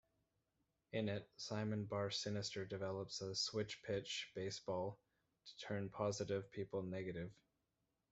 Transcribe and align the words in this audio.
In 0.93 1.09
it, 1.09 1.29
Simon 1.37 1.85
Bar 1.85 2.09
Sinister 2.09 2.65
develops 2.65 3.21
a 3.21 3.35
Switchpitch 3.35 4.33
baseball 4.33 4.99
to 5.45 5.57
turn 5.57 5.89
positive 5.89 6.49
people 6.51 6.81
negative. 6.81 7.31